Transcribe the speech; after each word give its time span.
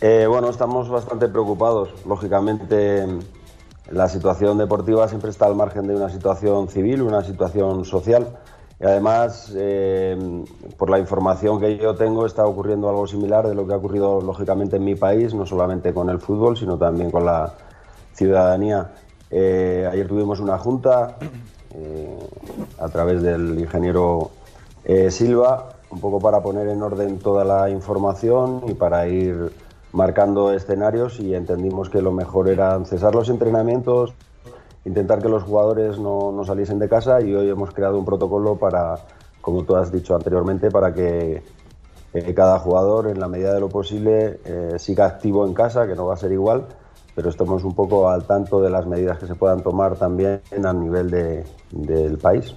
Eh, 0.00 0.26
bueno, 0.28 0.48
estamos 0.48 0.88
bastante 0.88 1.28
preocupados. 1.28 1.90
Lógicamente, 2.06 3.06
la 3.90 4.08
situación 4.08 4.56
deportiva 4.58 5.08
siempre 5.08 5.30
está 5.30 5.46
al 5.46 5.56
margen 5.56 5.86
de 5.86 5.94
una 5.94 6.08
situación 6.08 6.68
civil, 6.68 7.02
una 7.02 7.22
situación 7.22 7.84
social. 7.84 8.38
Y 8.80 8.84
además, 8.84 9.52
eh, 9.56 10.44
por 10.76 10.88
la 10.88 10.98
información 10.98 11.60
que 11.60 11.76
yo 11.76 11.96
tengo, 11.96 12.24
está 12.24 12.46
ocurriendo 12.46 12.88
algo 12.88 13.06
similar 13.06 13.46
de 13.46 13.54
lo 13.54 13.66
que 13.66 13.74
ha 13.74 13.76
ocurrido 13.76 14.20
lógicamente 14.20 14.76
en 14.76 14.84
mi 14.84 14.94
país, 14.94 15.34
no 15.34 15.44
solamente 15.44 15.92
con 15.92 16.08
el 16.08 16.20
fútbol, 16.20 16.56
sino 16.56 16.78
también 16.78 17.10
con 17.10 17.26
la 17.26 17.52
ciudadanía. 18.14 18.92
Eh, 19.30 19.86
ayer 19.92 20.08
tuvimos 20.08 20.40
una 20.40 20.56
junta 20.58 21.16
a 22.78 22.88
través 22.88 23.22
del 23.22 23.58
ingeniero 23.58 24.30
Silva 25.10 25.77
un 25.90 26.00
poco 26.00 26.18
para 26.18 26.42
poner 26.42 26.68
en 26.68 26.82
orden 26.82 27.18
toda 27.18 27.44
la 27.44 27.70
información 27.70 28.62
y 28.68 28.74
para 28.74 29.08
ir 29.08 29.52
marcando 29.92 30.52
escenarios 30.52 31.18
y 31.18 31.34
entendimos 31.34 31.88
que 31.88 32.02
lo 32.02 32.12
mejor 32.12 32.48
era 32.48 32.82
cesar 32.84 33.14
los 33.14 33.28
entrenamientos, 33.30 34.12
intentar 34.84 35.20
que 35.22 35.28
los 35.28 35.42
jugadores 35.42 35.98
no, 35.98 36.32
no, 36.32 36.44
saliesen 36.44 36.78
de 36.78 36.88
casa 36.88 37.20
y 37.20 37.34
hoy 37.34 37.48
hemos 37.48 37.72
creado 37.72 37.98
un 37.98 38.04
protocolo 38.04 38.56
para, 38.56 38.96
como 39.40 39.64
tú 39.64 39.76
has 39.76 39.90
dicho 39.90 40.14
anteriormente, 40.14 40.70
para 40.70 40.92
que 40.92 41.42
eh, 42.14 42.34
cada 42.34 42.58
jugador 42.58 43.08
en 43.08 43.20
la 43.20 43.28
medida 43.28 43.52
de 43.52 43.60
lo 43.60 43.68
posible 43.68 44.40
eh, 44.44 44.74
siga 44.78 45.06
activo 45.06 45.46
en 45.46 45.54
casa, 45.54 45.86
que 45.86 45.94
no 45.94 46.06
va 46.06 46.14
a 46.14 46.16
ser 46.16 46.32
igual, 46.32 46.66
pero 47.14 47.30
estemos 47.30 47.64
un 47.64 47.74
poco 47.74 48.08
al 48.08 48.24
tanto 48.24 48.60
de 48.60 48.70
las 48.70 48.86
medidas 48.86 49.18
que 49.18 49.26
se 49.26 49.34
puedan 49.34 49.62
tomar 49.62 49.96
también 49.96 50.40
a 50.64 50.72
nivel 50.72 51.10
de, 51.10 51.44
del 51.70 52.18
país. 52.18 52.54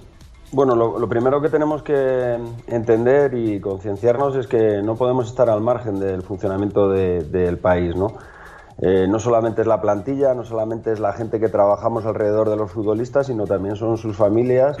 Bueno, 0.54 0.74
lo, 0.74 1.08
primero 1.08 1.40
que 1.40 1.48
tenemos 1.48 1.82
que 1.82 2.38
entender 2.66 3.32
y 3.32 3.58
concienciarnos 3.58 4.36
es 4.36 4.46
que 4.46 4.82
no 4.82 4.96
podemos 4.96 5.28
estar 5.28 5.48
al 5.48 5.62
margen 5.62 5.98
del 5.98 6.20
funcionamiento 6.20 6.90
del 6.90 7.56
país, 7.56 7.96
¿no? 7.96 8.12
Eh, 8.78 9.06
no 9.08 9.18
solamente 9.18 9.62
es 9.62 9.66
la 9.66 9.80
plantilla, 9.80 10.34
no 10.34 10.44
solamente 10.44 10.92
es 10.92 11.00
la 11.00 11.14
gente 11.14 11.40
que 11.40 11.48
trabajamos 11.48 12.04
alrededor 12.04 12.50
de 12.50 12.56
los 12.56 12.70
futbolistas, 12.70 13.28
sino 13.28 13.46
también 13.46 13.76
son 13.76 13.96
sus 13.96 14.14
familias 14.14 14.76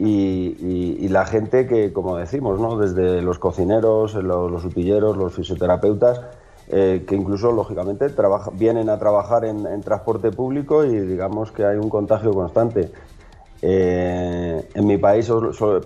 y, 0.00 1.06
la 1.08 1.26
gente 1.26 1.68
que, 1.68 1.92
como 1.92 2.16
decimos, 2.16 2.58
¿no? 2.58 2.76
desde 2.76 3.22
los 3.22 3.38
cocineros, 3.38 4.14
los, 4.14 4.50
los 4.50 4.64
utilleros, 4.64 5.16
los 5.16 5.32
fisioterapeutas, 5.32 6.22
eh, 6.66 7.04
que 7.06 7.14
incluso, 7.14 7.52
lógicamente, 7.52 8.08
vienen 8.54 8.88
a 8.88 8.98
trabajar 8.98 9.44
en 9.44 9.80
transporte 9.82 10.32
público 10.32 10.84
y 10.84 10.98
digamos 10.98 11.52
que 11.52 11.64
hay 11.64 11.76
un 11.76 11.88
contagio 11.88 12.32
constante. 12.32 12.90
Eh, 13.66 14.68
en 14.74 14.86
mi 14.86 14.98
país 14.98 15.32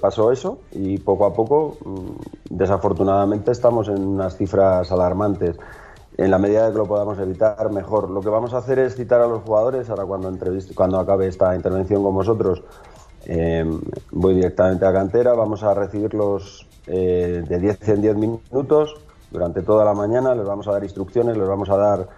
pasó 0.01 0.33
eso 0.33 0.59
y 0.73 0.99
poco 0.99 1.27
a 1.27 1.33
poco, 1.33 1.77
mm, 1.85 2.57
desafortunadamente, 2.57 3.53
estamos 3.53 3.87
en 3.87 4.05
unas 4.05 4.37
cifras 4.37 4.91
alarmantes. 4.91 5.57
En 6.17 6.33
la 6.33 6.39
medida 6.39 6.67
de 6.67 6.73
que 6.73 6.79
lo 6.79 6.87
podamos 6.87 7.21
evitar, 7.21 7.71
mejor. 7.71 8.11
Lo 8.11 8.21
que 8.21 8.31
vamos 8.31 8.53
a 8.53 8.59
hacer 8.59 8.81
es 8.81 8.97
citar 8.97 9.21
a 9.21 9.29
los 9.29 9.43
jugadores. 9.43 9.89
Ahora, 9.91 10.07
cuando, 10.07 10.37
cuando 10.75 10.99
acabe 10.99 11.29
esta 11.29 11.55
intervención 11.55 12.03
con 12.03 12.17
vosotros, 12.17 12.65
eh, 13.27 13.65
voy 14.11 14.35
directamente 14.35 14.85
a 14.85 14.93
cantera. 14.93 15.35
Vamos 15.35 15.63
a 15.63 15.73
recibirlos 15.73 16.67
eh, 16.89 17.45
de 17.49 17.59
10 17.61 17.89
en 17.91 18.03
10 18.03 18.17
minutos 18.17 18.97
durante 19.31 19.63
toda 19.63 19.85
la 19.85 19.95
mañana. 19.95 20.35
Les 20.35 20.45
vamos 20.45 20.67
a 20.67 20.73
dar 20.73 20.83
instrucciones, 20.83 21.37
les 21.37 21.47
vamos 21.47 21.71
a 21.71 21.77
dar 21.77 22.09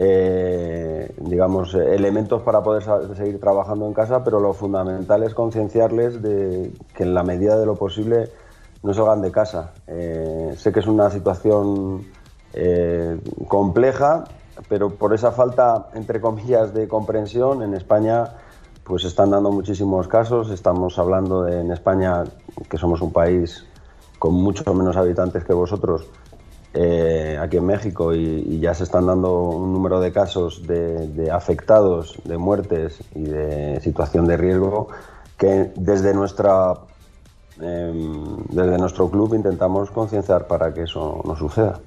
eh, 0.00 1.12
digamos, 1.18 1.74
elementos 1.74 2.42
para 2.42 2.62
poder 2.62 2.84
seguir 3.16 3.40
trabajando 3.40 3.84
en 3.84 3.92
casa, 3.92 4.22
pero 4.22 4.38
lo 4.38 4.52
fundamental 4.52 5.24
es 5.24 5.34
concienciarles 5.34 6.22
de 6.22 6.72
que 6.94 7.02
en 7.02 7.14
la 7.14 7.24
medida 7.24 7.58
de 7.58 7.66
lo 7.66 7.74
posible 7.74 8.30
no 8.84 8.94
salgan 8.94 9.22
de 9.22 9.32
casa. 9.32 9.72
Eh, 9.88 10.54
sé 10.56 10.70
que 10.70 10.78
es 10.78 10.86
una 10.86 11.10
situación 11.10 12.06
eh, 12.52 13.18
compleja, 13.48 14.22
pero 14.68 14.90
por 14.90 15.14
esa 15.14 15.32
falta, 15.32 15.88
entre 15.94 16.20
comillas, 16.20 16.72
de 16.72 16.86
comprensión, 16.86 17.64
en 17.64 17.74
España 17.74 18.36
pues 18.84 19.02
están 19.04 19.30
dando 19.30 19.50
muchísimos 19.50 20.06
casos. 20.06 20.50
Estamos 20.50 20.96
hablando 21.00 21.42
de 21.42 21.60
en 21.60 21.72
España, 21.72 22.22
que 22.70 22.78
somos 22.78 23.02
un 23.02 23.12
país 23.12 23.66
con 24.20 24.32
muchos 24.34 24.72
menos 24.72 24.96
habitantes 24.96 25.44
que 25.44 25.52
vosotros, 25.52 26.06
eh, 26.74 27.38
aquí 27.40 27.56
en 27.56 27.66
México 27.66 28.14
y, 28.14 28.60
ya 28.60 28.74
se 28.74 28.84
están 28.84 29.06
dando 29.06 29.40
un 29.40 29.72
número 29.72 30.00
de 30.00 30.12
casos 30.12 30.66
de, 30.66 31.30
afectados, 31.32 32.18
de 32.24 32.36
muertes 32.36 33.00
y 33.14 33.22
de 33.22 33.80
situación 33.80 34.26
de 34.26 34.36
riesgo 34.36 34.88
que 35.36 35.72
desde 35.76 36.12
nuestra 36.12 36.74
em, 37.60 38.36
desde 38.50 38.76
nuestro 38.78 39.10
club 39.10 39.34
intentamos 39.34 39.90
concienciar 39.90 40.46
para 40.46 40.74
que 40.74 40.82
eso 40.82 41.22
no 41.24 41.36
suceda. 41.36 41.80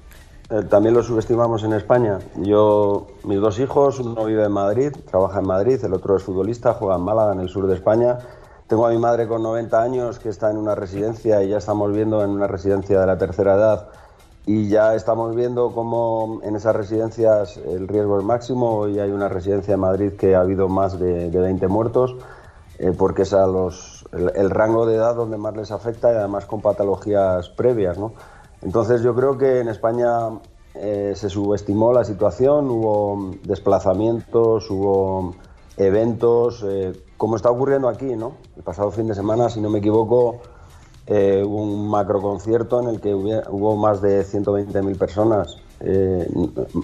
Eh, 0.50 0.64
también 0.68 0.94
lo 0.94 1.02
subestimamos 1.02 1.62
en 1.64 1.72
España. 1.72 2.18
Yo, 2.36 3.06
mis 3.24 3.40
dos 3.40 3.58
hijos, 3.58 4.00
uno 4.00 4.24
vive 4.24 4.44
en 4.44 4.52
Madrid, 4.52 4.92
trabaja 5.10 5.38
en 5.38 5.46
Madrid, 5.46 5.82
el 5.84 5.94
otro 5.94 6.16
es 6.16 6.22
futbolista, 6.22 6.74
juega 6.74 6.96
en 6.96 7.02
Málaga, 7.02 7.32
en 7.32 7.40
el 7.40 7.48
sur 7.48 7.66
de 7.66 7.74
España. 7.74 8.18
Tengo 8.66 8.86
a 8.86 8.90
mi 8.90 8.98
madre 8.98 9.28
con 9.28 9.42
90 9.42 9.80
años 9.80 10.18
que 10.18 10.28
está 10.28 10.50
en 10.50 10.56
una 10.56 10.74
residencia 10.74 11.42
y 11.42 11.48
ya 11.48 11.58
estamos 11.58 11.92
viendo 11.92 12.22
en 12.22 12.30
una 12.30 12.46
residencia 12.46 13.00
de 13.00 13.06
la 13.06 13.16
tercera 13.16 13.54
edad 13.54 13.88
y 14.44 14.68
ya 14.68 14.94
estamos 14.94 15.36
viendo 15.36 15.72
cómo 15.72 16.40
en 16.42 16.56
esas 16.56 16.74
residencias 16.74 17.56
el 17.58 17.86
riesgo 17.86 18.18
es 18.18 18.24
máximo. 18.24 18.88
y 18.88 18.98
hay 18.98 19.10
una 19.10 19.28
residencia 19.28 19.74
en 19.74 19.80
Madrid 19.80 20.12
que 20.12 20.34
ha 20.34 20.40
habido 20.40 20.68
más 20.68 20.98
de, 20.98 21.30
20 21.30 21.68
muertos, 21.68 22.16
eh, 22.78 22.92
porque 22.96 23.22
es 23.22 23.32
los, 23.32 24.04
el, 24.12 24.50
rango 24.50 24.86
de 24.86 24.96
edad 24.96 25.14
donde 25.14 25.36
más 25.36 25.56
les 25.56 25.70
afecta 25.70 26.12
y 26.12 26.16
además 26.16 26.46
con 26.46 26.60
patologías 26.60 27.48
previas. 27.50 27.98
¿no? 27.98 28.14
Entonces 28.62 29.02
yo 29.02 29.14
creo 29.14 29.38
que 29.38 29.60
en 29.60 29.68
España 29.68 30.40
eh, 30.74 31.12
se 31.14 31.28
subestimó 31.28 31.92
la 31.92 32.04
situación, 32.04 32.68
hubo 32.70 33.36
desplazamientos, 33.44 34.70
hubo 34.70 35.34
eventos, 35.76 36.64
eh, 36.66 36.92
como 37.16 37.36
está 37.36 37.50
ocurriendo 37.50 37.88
aquí, 37.88 38.16
¿no? 38.16 38.34
El 38.56 38.62
pasado 38.62 38.90
fin 38.90 39.06
de 39.06 39.14
semana, 39.14 39.48
si 39.48 39.60
no 39.60 39.70
me 39.70 39.78
equivoco, 39.78 40.40
eh, 41.06 41.42
hubo 41.44 41.62
un 41.62 41.88
macroconcierto 41.88 42.80
en 42.80 42.88
el 42.88 43.00
que 43.00 43.14
hubo 43.14 43.76
más 43.76 44.00
de 44.00 44.24
120.000 44.24 44.98
personas. 44.98 45.56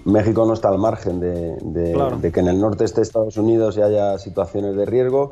México 0.05 0.45
no 0.45 0.55
está 0.55 0.71
al 0.71 0.79
margen 0.79 1.21
de, 1.21 2.31
que 2.33 2.41
en 2.41 2.49
el 2.49 2.61
norte 2.61 2.85
esté 2.85 3.03
Estados 3.03 3.37
Unidos 3.37 3.77
y 3.77 3.83
haya 3.83 4.19
situaciones 4.19 4.75
de 4.75 4.87
riesgo, 4.87 5.31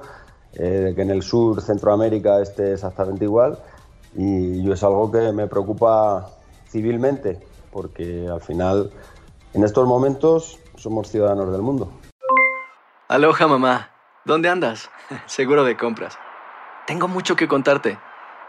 de 0.52 0.92
que 0.94 1.02
en 1.02 1.10
el 1.10 1.22
sur 1.22 1.60
Centroamérica 1.60 2.40
esté 2.40 2.74
exactamente 2.74 3.24
igual. 3.24 3.58
Y 4.14 4.62
yo 4.62 4.72
es 4.72 4.82
algo 4.84 5.10
que 5.10 5.32
me 5.32 5.48
preocupa 5.48 6.30
civilmente, 6.68 7.40
porque 7.72 8.28
al 8.28 8.40
final, 8.40 8.90
en 9.52 9.64
estos 9.64 9.86
momentos, 9.86 10.58
somos 10.76 11.08
ciudadanos 11.08 11.50
del 11.52 11.62
mundo. 11.62 11.90
Aloha 13.08 13.46
mamá, 13.46 13.90
¿dónde 14.24 14.48
andas? 14.48 14.90
Seguro 15.26 15.64
de 15.64 15.76
compras. 15.76 16.18
Tengo 16.86 17.08
mucho 17.08 17.36
que 17.36 17.48
contarte. 17.48 17.98